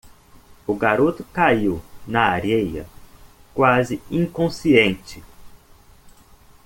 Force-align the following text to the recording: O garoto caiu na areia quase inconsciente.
O 0.65 0.73
garoto 0.75 1.23
caiu 1.25 1.79
na 2.07 2.21
areia 2.23 2.87
quase 3.53 4.01
inconsciente. 4.09 5.21